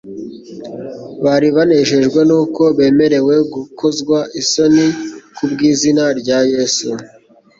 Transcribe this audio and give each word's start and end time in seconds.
bari 1.23 1.47
«banejejwe 1.55 2.19
nuko 2.29 2.63
bemerewe 2.77 3.35
gukozwa 3.53 4.17
isoni 4.41 4.85
kubw'izina 5.35 6.03
rya 6.19 6.39
Yesu.'» 6.51 6.93